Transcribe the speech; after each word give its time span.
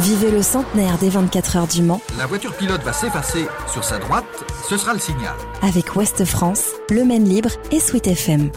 Vivez 0.00 0.30
le 0.30 0.42
centenaire 0.42 0.98
des 0.98 1.08
24 1.08 1.56
heures 1.56 1.66
du 1.66 1.80
Mans. 1.80 2.02
La 2.18 2.26
voiture 2.26 2.54
pilote 2.54 2.82
va 2.82 2.92
s'effacer 2.92 3.46
sur 3.66 3.82
sa 3.82 3.98
droite, 3.98 4.26
ce 4.68 4.76
sera 4.76 4.92
le 4.92 4.98
signal. 4.98 5.34
Avec 5.62 5.96
Ouest 5.96 6.26
France, 6.26 6.72
Le 6.90 7.02
Maine 7.02 7.24
Libre 7.24 7.48
et 7.72 7.80
Sweet 7.80 8.06
FM. 8.06 8.50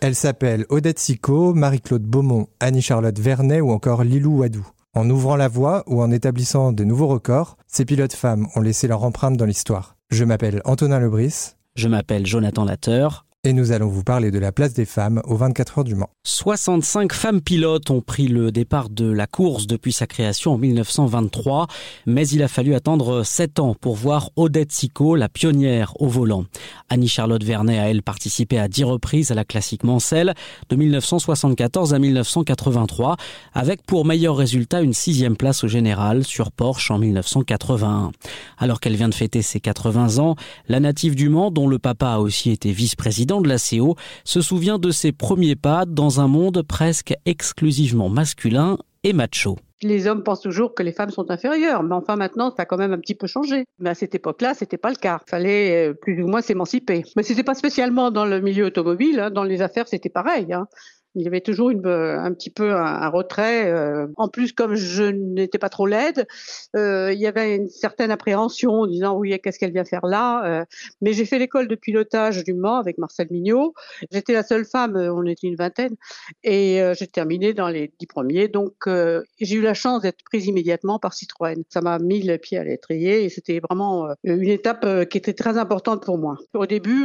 Elle 0.00 0.14
s'appelle 0.14 0.66
Odette 0.68 0.98
Sicot, 0.98 1.54
Marie-Claude 1.54 2.02
Beaumont, 2.02 2.48
Annie-Charlotte 2.60 3.18
Vernet 3.18 3.62
ou 3.62 3.70
encore 3.72 4.04
Lilou 4.04 4.40
Wadou. 4.40 4.66
En 4.94 5.08
ouvrant 5.08 5.36
la 5.36 5.48
voie 5.48 5.84
ou 5.86 6.02
en 6.02 6.10
établissant 6.10 6.72
de 6.72 6.84
nouveaux 6.84 7.08
records, 7.08 7.56
ces 7.66 7.86
pilotes 7.86 8.14
femmes 8.14 8.46
ont 8.56 8.60
laissé 8.60 8.88
leur 8.88 9.04
empreinte 9.04 9.38
dans 9.38 9.46
l'histoire. 9.46 9.96
Je 10.10 10.24
m'appelle 10.24 10.60
Antonin 10.66 11.00
Lebris. 11.00 11.54
Je 11.76 11.88
m'appelle 11.88 12.26
Jonathan 12.26 12.64
Latteur 12.66 13.24
et 13.44 13.52
nous 13.52 13.70
allons 13.70 13.86
vous 13.86 14.02
parler 14.02 14.32
de 14.32 14.38
la 14.40 14.50
place 14.50 14.72
des 14.72 14.84
femmes 14.84 15.22
aux 15.24 15.36
24 15.36 15.78
heures 15.78 15.84
du 15.84 15.94
Mans. 15.94 16.10
65 16.24 17.12
femmes 17.12 17.40
pilotes 17.40 17.88
ont 17.90 18.00
pris 18.00 18.26
le 18.26 18.50
départ 18.50 18.90
de 18.90 19.08
la 19.08 19.28
course 19.28 19.68
depuis 19.68 19.92
sa 19.92 20.08
création 20.08 20.54
en 20.54 20.58
1923, 20.58 21.68
mais 22.06 22.26
il 22.28 22.42
a 22.42 22.48
fallu 22.48 22.74
attendre 22.74 23.22
7 23.22 23.60
ans 23.60 23.76
pour 23.80 23.94
voir 23.94 24.30
Odette 24.34 24.72
Sicot, 24.72 25.14
la 25.14 25.28
pionnière 25.28 25.92
au 26.00 26.08
volant. 26.08 26.46
Annie-Charlotte 26.88 27.44
Vernet 27.44 27.78
a 27.78 27.88
elle 27.88 28.02
participé 28.02 28.58
à 28.58 28.66
10 28.66 28.82
reprises 28.84 29.30
à 29.30 29.34
la 29.36 29.44
classique 29.44 29.84
Mancel 29.84 30.34
de 30.68 30.76
1974 30.76 31.94
à 31.94 31.98
1983, 32.00 33.16
avec 33.54 33.82
pour 33.86 34.04
meilleur 34.04 34.36
résultat 34.36 34.80
une 34.80 34.94
sixième 34.94 35.36
place 35.36 35.62
au 35.62 35.68
général 35.68 36.24
sur 36.24 36.50
Porsche 36.50 36.90
en 36.90 36.98
1981. 36.98 38.10
Alors 38.58 38.80
qu'elle 38.80 38.96
vient 38.96 39.08
de 39.08 39.14
fêter 39.14 39.42
ses 39.42 39.60
80 39.60 40.18
ans, 40.18 40.34
la 40.66 40.80
native 40.80 41.14
du 41.14 41.28
Mans, 41.28 41.52
dont 41.52 41.68
le 41.68 41.78
papa 41.78 42.08
a 42.08 42.18
aussi 42.18 42.50
été 42.50 42.72
vice-président 42.72 43.27
de 43.40 43.48
la 43.48 43.56
CO, 43.58 43.96
se 44.24 44.40
souvient 44.40 44.78
de 44.78 44.90
ses 44.90 45.12
premiers 45.12 45.56
pas 45.56 45.84
dans 45.86 46.20
un 46.20 46.28
monde 46.28 46.62
presque 46.62 47.14
exclusivement 47.24 48.08
masculin 48.08 48.78
et 49.04 49.12
macho. 49.12 49.56
Les 49.82 50.08
hommes 50.08 50.24
pensent 50.24 50.40
toujours 50.40 50.74
que 50.74 50.82
les 50.82 50.90
femmes 50.90 51.10
sont 51.10 51.30
inférieures, 51.30 51.84
mais 51.84 51.94
enfin 51.94 52.16
maintenant 52.16 52.50
ça 52.50 52.62
a 52.62 52.66
quand 52.66 52.78
même 52.78 52.92
un 52.92 52.98
petit 52.98 53.14
peu 53.14 53.28
changé. 53.28 53.64
Mais 53.78 53.90
à 53.90 53.94
cette 53.94 54.14
époque-là, 54.14 54.54
c'était 54.54 54.76
pas 54.76 54.90
le 54.90 54.96
cas. 54.96 55.20
Il 55.26 55.30
fallait 55.30 55.90
euh, 55.90 55.94
plus 55.94 56.20
ou 56.20 56.26
moins 56.26 56.40
s'émanciper. 56.40 57.04
Mais 57.16 57.22
c'était 57.22 57.44
pas 57.44 57.54
spécialement 57.54 58.10
dans 58.10 58.24
le 58.24 58.40
milieu 58.40 58.66
automobile, 58.66 59.20
hein. 59.20 59.30
dans 59.30 59.44
les 59.44 59.62
affaires 59.62 59.86
c'était 59.86 60.08
pareil. 60.08 60.52
Hein. 60.52 60.66
Il 61.14 61.22
y 61.22 61.26
avait 61.26 61.40
toujours 61.40 61.70
euh, 61.70 62.18
un 62.18 62.32
petit 62.32 62.50
peu 62.50 62.72
un, 62.72 63.08
retrait. 63.08 63.70
Euh. 63.70 64.06
En 64.16 64.28
plus, 64.28 64.52
comme 64.52 64.74
je 64.74 65.04
n'étais 65.04 65.58
pas 65.58 65.68
trop 65.68 65.86
laide, 65.86 66.26
euh, 66.76 67.12
il 67.12 67.18
y 67.18 67.26
avait 67.26 67.56
une 67.56 67.68
certaine 67.68 68.10
appréhension 68.10 68.72
en 68.72 68.86
disant 68.86 69.16
oui, 69.16 69.38
qu'est-ce 69.42 69.58
qu'elle 69.58 69.72
vient 69.72 69.84
faire 69.84 70.06
là 70.06 70.64
Mais 71.00 71.12
j'ai 71.12 71.24
fait 71.24 71.38
l'école 71.38 71.66
de 71.68 71.74
pilotage 71.74 72.44
du 72.44 72.54
Mans 72.54 72.76
avec 72.76 72.98
Marcel 72.98 73.28
Mignot. 73.30 73.74
J'étais 74.10 74.32
la 74.32 74.42
seule 74.42 74.64
femme, 74.64 74.96
on 74.96 75.24
était 75.26 75.46
une 75.46 75.56
vingtaine, 75.56 75.96
et 76.44 76.80
j'ai 76.96 77.06
terminé 77.06 77.54
dans 77.54 77.68
les 77.68 77.92
dix 77.98 78.06
premiers. 78.06 78.48
Donc, 78.48 78.74
j'ai 78.86 79.56
eu 79.56 79.62
la 79.62 79.74
chance 79.74 80.02
d'être 80.02 80.22
prise 80.24 80.46
immédiatement 80.46 80.98
par 80.98 81.14
Citroën. 81.14 81.62
Ça 81.68 81.80
m'a 81.80 81.98
mis 81.98 82.22
le 82.22 82.38
pied 82.38 82.58
à 82.58 82.64
l'étrier 82.64 83.24
et 83.24 83.28
c'était 83.28 83.60
vraiment 83.60 84.08
une 84.24 84.48
étape 84.48 85.08
qui 85.08 85.18
était 85.18 85.34
très 85.34 85.58
importante 85.58 86.04
pour 86.04 86.18
moi. 86.18 86.36
Au 86.54 86.66
début, 86.66 87.04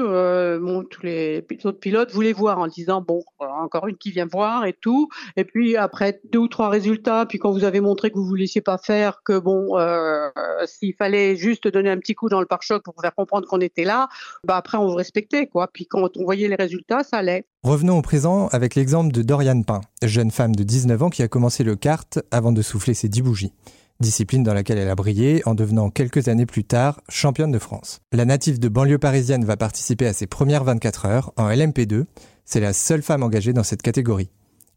tous 0.90 1.04
les 1.04 1.46
autres 1.64 1.80
pilotes 1.80 2.12
voulaient 2.12 2.34
voir 2.34 2.60
en 2.60 2.68
disant 2.68 3.02
bon, 3.02 3.24
encore 3.40 3.88
une 3.88 3.93
qui 3.98 4.12
vient 4.12 4.26
voir 4.26 4.66
et 4.66 4.74
tout. 4.74 5.10
Et 5.38 5.44
puis 5.44 5.76
après 5.78 6.22
deux 6.32 6.40
ou 6.40 6.48
trois 6.48 6.70
résultats, 6.70 7.26
puis 7.26 7.40
quand 7.40 7.52
vous 7.52 7.64
avez 7.64 7.82
montré 7.82 8.12
que 8.12 8.16
vous 8.16 8.26
vous 8.26 8.36
laissiez 8.36 8.62
pas 8.62 8.78
faire, 8.78 9.22
que 9.24 9.40
bon, 9.40 9.78
euh, 9.78 10.30
s'il 10.66 10.94
fallait 10.96 11.36
juste 11.36 11.68
donner 11.68 11.90
un 11.90 11.98
petit 11.98 12.16
coup 12.16 12.30
dans 12.30 12.40
le 12.40 12.46
pare-choc 12.46 12.84
pour 12.84 12.96
faire 13.00 13.16
comprendre 13.16 13.48
qu'on 13.48 13.62
était 13.62 13.86
là, 13.86 14.08
bah 14.46 14.58
après 14.58 14.78
on 14.78 14.88
vous 14.88 14.96
respectait 14.96 15.48
quoi. 15.48 15.70
Puis 15.72 15.86
quand 15.86 16.18
on 16.18 16.24
voyait 16.24 16.48
les 16.48 16.56
résultats, 16.56 17.04
ça 17.04 17.18
allait. 17.18 17.46
Revenons 17.64 17.98
au 17.98 18.02
présent 18.02 18.48
avec 18.52 18.76
l'exemple 18.76 19.12
de 19.14 19.22
Doriane 19.22 19.66
Pain, 19.66 19.82
jeune 20.04 20.32
femme 20.32 20.56
de 20.56 20.64
19 20.64 21.04
ans 21.04 21.10
qui 21.10 21.24
a 21.24 21.28
commencé 21.28 21.64
le 21.64 21.76
kart 21.76 22.20
avant 22.32 22.52
de 22.52 22.62
souffler 22.62 22.94
ses 22.94 23.10
10 23.10 23.22
bougies 23.22 23.54
discipline 24.00 24.44
dans 24.44 24.54
laquelle 24.54 24.78
elle 24.78 24.90
a 24.90 24.96
brillé 24.96 25.42
en 25.46 25.56
devenant 25.56 25.90
quelques 25.90 26.28
années 26.28 26.46
plus 26.46 26.64
tard 26.64 27.02
championne 27.10 27.52
de 27.52 27.60
France. 27.60 28.02
La 28.12 28.26
native 28.26 28.60
de 28.60 28.68
banlieue 28.68 29.00
parisienne 29.00 29.46
va 29.46 29.58
participer 29.58 30.06
à 30.06 30.14
ses 30.14 30.28
premières 30.28 30.64
24 30.64 31.06
heures 31.06 31.34
en 31.38 31.50
LMP2 31.50 32.06
c'est 32.46 32.60
la 32.60 32.74
seule 32.74 33.02
femme 33.02 33.24
engagée 33.24 33.54
dans 33.54 33.64
cette 33.64 33.82
catégorie. 33.82 34.30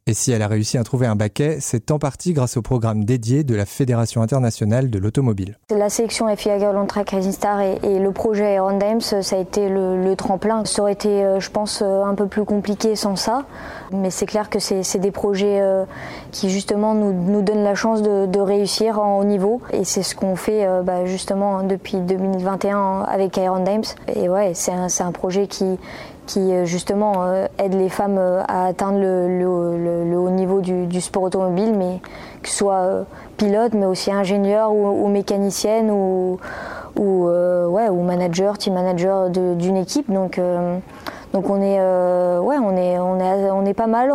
Et 0.08 0.14
si 0.14 0.30
elle 0.30 0.42
a 0.42 0.46
réussi 0.46 0.78
à 0.78 0.84
trouver 0.84 1.08
un 1.08 1.16
baquet, 1.16 1.58
c'est 1.58 1.90
en 1.90 1.98
partie 1.98 2.32
grâce 2.32 2.56
au 2.56 2.62
programme 2.62 3.04
dédié 3.04 3.42
de 3.42 3.56
la 3.56 3.66
Fédération 3.66 4.22
internationale 4.22 4.88
de 4.88 5.00
l'automobile. 5.00 5.58
La 5.68 5.88
sélection 5.88 6.28
FIA 6.36 6.60
Girl 6.60 6.86
Track 6.86 7.10
Racing 7.10 7.32
Star 7.32 7.60
et, 7.60 7.98
le 7.98 8.12
projet 8.12 8.54
Iron 8.54 8.78
Dames, 8.78 9.00
ça 9.00 9.34
a 9.34 9.38
été 9.40 9.68
le, 9.68 10.14
tremplin. 10.14 10.64
Ça 10.64 10.82
aurait 10.82 10.92
été, 10.92 11.08
euh, 11.08 11.40
je 11.40 11.50
pense, 11.50 11.82
euh, 11.82 12.04
un 12.04 12.14
peu 12.14 12.28
plus 12.28 12.44
compliqué 12.44 12.94
sans 12.94 13.16
ça. 13.16 13.46
Mais 13.90 14.10
c'est 14.10 14.26
clair 14.26 14.48
que 14.48 14.60
c'est 14.60 15.00
des 15.00 15.10
projets 15.10 15.60
euh, 15.60 15.84
qui 16.30 16.50
justement 16.50 16.94
nous, 16.94 17.42
donnent 17.42 17.64
la 17.64 17.74
chance 17.74 18.00
de, 18.00 18.38
réussir 18.38 19.00
en 19.00 19.18
haut 19.18 19.24
niveau. 19.24 19.60
Et 19.72 19.82
c'est 19.82 20.04
ce 20.04 20.14
qu'on 20.14 20.36
fait 20.36 20.68
bah, 20.84 21.04
justement 21.04 21.64
depuis 21.64 21.96
2021 21.96 23.00
avec 23.08 23.36
Iron 23.38 23.64
Dames. 23.64 23.82
Et 24.14 24.28
ouais, 24.28 24.52
c'est 24.54 24.70
un 25.02 25.12
projet 25.12 25.48
qui, 25.48 25.78
qui 26.26 26.52
euh, 26.52 26.64
justement 26.64 27.24
euh, 27.24 27.46
aide 27.58 27.74
les 27.74 27.88
femmes 27.88 28.18
euh, 28.18 28.42
à 28.48 28.66
atteindre 28.66 28.98
le, 28.98 30.16
haut 30.16 30.30
niveau 30.30 30.60
du, 30.60 31.00
sport 31.00 31.24
automobile, 31.24 31.74
mais 31.76 32.00
que 32.42 32.48
ce 32.48 32.56
soit 32.56 33.04
pilote, 33.36 33.74
mais 33.74 33.86
aussi 33.86 34.12
ingénieur 34.12 34.72
ou, 34.72 35.08
mécanicienne 35.08 35.90
ou, 35.90 36.38
ou, 36.96 37.28
ou 37.28 38.02
manager, 38.02 38.58
team 38.58 38.74
manager 38.74 39.30
d'une 39.30 39.76
équipe. 39.76 40.10
Donc, 40.10 40.40
donc 41.32 41.50
on 41.50 41.60
est, 41.60 41.78
ouais, 41.78 42.56
on 42.58 42.76
est, 42.76 42.98
on 42.98 43.20
est, 43.20 43.50
on 43.50 43.64
est 43.64 43.74
pas 43.74 43.86
mal 43.86 44.12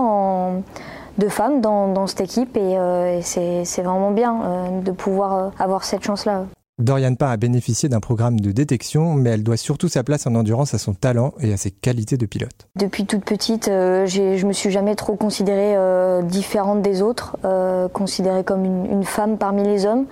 de 1.17 1.29
femmes 1.29 1.61
dans, 1.61 1.87
dans 1.87 2.07
cette 2.07 2.21
équipe 2.21 2.57
et, 2.57 2.73
et 2.73 3.21
c'est 3.21 3.81
vraiment 3.81 4.11
bien 4.11 4.39
de 4.83 4.91
pouvoir 4.91 5.51
avoir 5.59 5.83
cette 5.83 6.03
chance-là. 6.03 6.45
Dorian 6.81 7.15
Pain 7.15 7.29
a 7.29 7.37
bénéficié 7.37 7.89
d'un 7.89 7.99
programme 7.99 8.39
de 8.39 8.51
détection, 8.51 9.13
mais 9.13 9.31
elle 9.31 9.43
doit 9.43 9.57
surtout 9.57 9.87
sa 9.87 10.03
place 10.03 10.25
en 10.25 10.35
endurance 10.35 10.73
à 10.73 10.77
son 10.77 10.93
talent 10.93 11.33
et 11.39 11.53
à 11.53 11.57
ses 11.57 11.71
qualités 11.71 12.17
de 12.17 12.25
pilote. 12.25 12.67
Depuis 12.75 13.05
toute 13.05 13.23
petite, 13.23 13.67
euh, 13.67 14.05
je 14.05 14.45
me 14.45 14.53
suis 14.53 14.71
jamais 14.71 14.95
trop 14.95 15.15
considérée 15.15 15.75
euh, 15.75 16.21
différente 16.21 16.81
des 16.81 17.01
autres, 17.01 17.37
euh, 17.45 17.87
considérée 17.87 18.43
comme 18.43 18.65
une, 18.65 19.03
femme 19.03 19.37
parmi 19.37 19.63
les 19.63 19.85
hommes. 19.85 20.05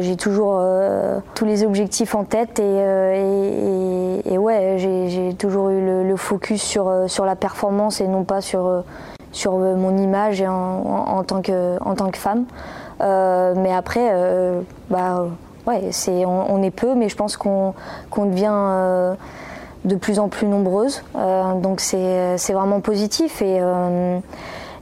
j'ai 0.00 0.16
toujours 0.16 0.60
tous 1.34 1.44
les 1.44 1.64
objectifs 1.64 2.14
en 2.14 2.24
tête 2.24 2.58
et, 2.58 4.38
ouais, 4.38 4.76
j'ai 4.78 5.34
toujours 5.34 5.70
eu 5.70 5.80
le, 5.80 6.16
focus 6.16 6.60
sur, 6.60 7.04
sur 7.06 7.24
la 7.24 7.36
performance 7.36 8.00
et 8.00 8.08
non 8.08 8.24
pas 8.24 8.40
sur, 8.40 8.84
sur 9.32 9.58
mon 9.58 9.96
image 9.96 10.42
en, 10.42 11.22
tant, 11.24 11.40
que, 11.40 11.80
en 11.82 11.94
tant 11.94 12.10
que 12.10 12.18
femme. 12.18 12.44
mais 13.00 13.72
après, 13.72 14.10
bah, 14.90 15.28
ouais, 15.66 15.88
c'est, 15.90 16.24
on, 16.26 16.62
est 16.62 16.70
peu, 16.70 16.94
mais 16.94 17.08
je 17.08 17.16
pense 17.16 17.36
qu'on, 17.36 17.74
devient 18.16 18.50
euh, 18.52 19.14
de 19.84 19.96
plus 19.96 20.18
en 20.18 20.28
plus 20.28 20.46
nombreuses. 20.46 21.02
Euh, 21.16 21.54
donc 21.54 21.80
c'est, 21.80 22.52
vraiment 22.52 22.80
positif. 22.80 23.42
Et, 23.42 23.58
euh, 23.60 24.18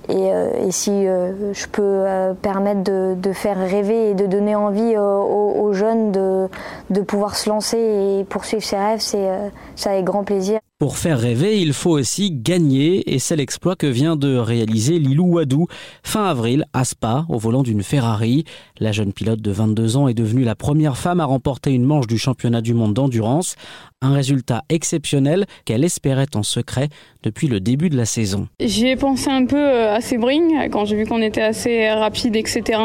et, 0.09 0.71
si 0.71 1.05
je 1.05 1.67
peux 1.69 2.05
permettre 2.43 2.83
de, 2.83 3.33
faire 3.33 3.56
rêver 3.56 4.11
et 4.11 4.15
de 4.15 4.27
donner 4.27 4.55
envie 4.55 4.97
aux, 4.97 5.73
jeunes 5.73 6.12
de, 6.12 6.49
de, 6.91 7.00
pouvoir 7.00 7.37
se 7.37 7.49
lancer 7.49 7.78
et 7.78 8.25
poursuivre 8.25 8.62
ses 8.62 8.77
rêves, 8.77 9.00
c'est, 9.00 9.28
ça 9.77 9.91
avec 9.91 10.05
grand 10.05 10.25
plaisir. 10.25 10.61
Pour 10.81 10.99
faire 10.99 11.21
rêver, 11.21 11.61
il 11.61 11.73
faut 11.73 11.93
aussi 11.93 12.33
gagner 12.33 13.15
et 13.15 13.21
c'est 13.21 13.37
l'exploit 13.37 13.77
que 13.77 13.87
vient 13.87 14.17
de 14.17 14.37
réaliser 14.37 14.99
Lilou 14.99 15.35
Wadou 15.35 15.69
fin 16.03 16.25
avril 16.25 16.65
à 16.73 16.85
Spa 16.85 17.27
au 17.29 17.39
volant 17.39 17.62
d'une 17.62 17.85
Ferrari. 17.85 18.43
La 18.81 18.91
jeune 18.91 19.12
pilote 19.12 19.41
de 19.41 19.53
22 19.53 19.97
ans 19.97 20.09
est 20.09 20.15
devenue 20.15 20.43
la 20.43 20.57
première 20.57 20.97
femme 20.97 21.21
à 21.21 21.27
remporter 21.27 21.71
une 21.71 21.85
manche 21.85 22.09
du 22.09 22.19
championnat 22.19 22.61
du 22.61 22.75
monde 22.75 22.93
d'endurance, 22.93 23.55
un 24.03 24.12
résultat 24.12 24.65
exceptionnel 24.69 25.47
qu'elle 25.65 25.85
espérait 25.85 26.27
en 26.35 26.43
secret 26.43 26.89
depuis 27.23 27.47
le 27.47 27.61
début 27.61 27.89
de 27.89 27.97
la 27.97 28.05
saison. 28.05 28.49
J'y 28.59 28.89
ai 28.89 28.97
pensé 28.97 29.31
un 29.31 29.47
peu 29.47 29.56
euh, 29.56 29.95
à 29.95 30.01
Sebring 30.01 30.71
quand 30.71 30.87
j'ai 30.87 30.97
vu 30.97 31.06
qu'on 31.06 31.23
était 31.23 31.41
assez 31.41 31.89
rapide, 31.89 32.35
etc. 32.35 32.81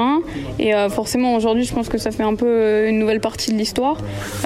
Et 0.60 0.76
euh, 0.76 0.90
forcément 0.90 1.36
aujourd'hui 1.36 1.64
je 1.64 1.74
pense 1.74 1.90
que 1.90 1.98
ça 1.98 2.12
fait 2.12 2.24
un 2.24 2.36
peu 2.36 2.46
euh, 2.46 2.90
une 2.90 3.00
nouvelle 3.00 3.20
partie 3.20 3.52
de 3.52 3.58
l'histoire 3.58 3.98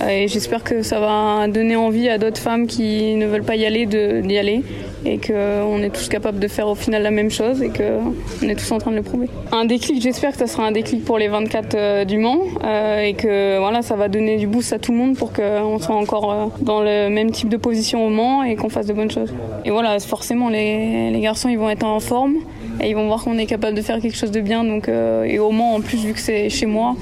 et 0.10 0.30
j'espère 0.30 0.64
que 0.64 0.82
ça 0.82 1.02
va 1.02 1.50
donner 1.50 1.76
envie 1.76 2.08
à 2.08 2.18
d'autres 2.18 2.40
femmes 2.40 2.68
qui 2.68 3.16
ne 3.16 3.33
veulent 3.34 3.44
pas 3.44 3.56
y 3.56 3.66
aller 3.66 3.86
d'y 3.86 4.38
aller 4.38 4.64
et 5.06 5.18
qu'on 5.18 5.82
est 5.84 5.90
tous 5.90 6.08
capables 6.08 6.40
de 6.40 6.48
faire 6.48 6.68
au 6.68 6.76
final 6.76 7.04
la 7.04 7.12
même 7.12 7.30
chose 7.30 7.62
et 7.62 7.70
qu'on 7.70 8.48
est 8.48 8.56
tous 8.56 8.72
en 8.72 8.78
train 8.78 8.92
de 8.92 8.98
le 8.98 9.04
prouver. 9.04 9.28
Un 9.52 9.66
déclic, 9.66 10.02
j'espère 10.02 10.32
que 10.32 10.38
ça 10.38 10.48
sera 10.48 10.66
un 10.66 10.72
déclic 10.72 11.04
pour 11.04 11.18
les 11.18 11.28
24 11.28 11.76
euh, 11.76 12.06
du 12.06 12.18
Mans 12.18 12.40
euh, 12.64 13.02
et 13.02 13.14
que 13.14 13.60
voilà, 13.60 13.82
ça 13.82 13.96
va 13.96 14.08
donner 14.08 14.38
du 14.38 14.48
boost 14.48 14.72
à 14.72 14.80
tout 14.80 14.92
le 14.92 14.98
monde 14.98 15.18
pour 15.18 15.34
qu'on 15.34 15.80
soit 15.80 15.96
encore 15.96 16.32
euh, 16.32 16.46
dans 16.62 16.82
le 16.82 17.10
même 17.10 17.32
type 17.32 17.50
de 17.50 17.58
position 17.58 18.06
au 18.06 18.10
Mans 18.10 18.44
et 18.44 18.56
qu'on 18.56 18.70
fasse 18.70 18.88
de 18.88 18.94
bonnes 18.94 19.12
choses. 19.12 19.34
Et 19.66 19.72
voilà, 19.72 20.00
forcément, 20.00 20.50
les, 20.50 21.12
les 21.12 21.20
garçons, 21.20 21.50
ils 21.50 21.60
vont 21.60 21.70
être 21.70 21.86
en 21.86 22.00
forme 22.00 22.36
et 22.82 22.90
ils 22.90 22.96
vont 22.96 23.08
voir 23.08 23.24
qu'on 23.24 23.38
est 23.38 23.46
capable 23.46 23.76
de 23.76 23.82
faire 23.82 24.00
quelque 24.00 24.18
chose 24.18 24.32
de 24.32 24.42
bien. 24.42 24.64
Donc, 24.64 24.88
et 24.88 25.40
au 25.40 25.52
Mans, 25.52 25.76
en 25.76 25.82
plus, 25.82 26.06
vu 26.06 26.14
que 26.14 26.20
c'est 26.20 26.50
chez 26.50 26.66
moi, 26.66 26.96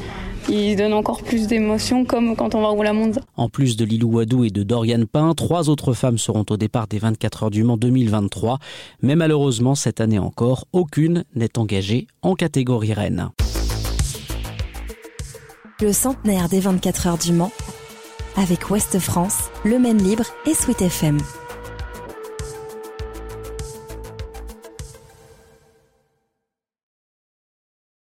il 0.50 0.76
donne 0.76 0.94
encore 0.94 1.24
plus 1.24 1.48
d'émotions 1.48 2.06
comme 2.06 2.36
quand 2.36 2.56
on 2.56 2.62
va 2.62 2.70
rouler 2.70 2.90
à 2.90 2.94
Monza. 2.94 3.22
En 3.38 3.50
plus 3.50 3.78
de 3.78 3.86
Lilou 3.86 4.18
Wadou 4.18 4.44
et 4.44 4.50
de 4.50 4.64
Dorian 4.64 5.04
Pain, 5.12 5.34
trois 5.34 5.70
autres 5.70 5.94
femmes 5.94 6.18
seront 6.18 6.46
au 6.50 6.58
départ 6.58 6.88
des 6.88 7.00
24 7.00 7.44
heures 7.44 7.52
du 7.52 7.64
Mans 7.64 7.78
2023. 7.78 8.60
Mais 9.02 9.16
malheureusement, 9.16 9.76
cette 9.76 10.02
année 10.02 10.20
encore, 10.20 10.66
aucune 10.74 11.26
n'est 11.36 11.58
engagée 11.58 12.08
en 12.22 12.36
catégorie 12.36 12.94
reine. 12.94 13.30
Le 15.82 15.94
centenaire 15.94 16.50
des 16.50 16.60
24 16.60 17.08
heures 17.08 17.18
du 17.18 17.34
Mans 17.34 17.52
avec 18.38 18.70
Ouest 18.70 19.00
France, 19.00 19.50
Le 19.66 19.80
Maine 19.80 20.02
Libre 20.02 20.26
et 20.46 20.54
Sweet 20.54 20.82
FM. 20.82 21.18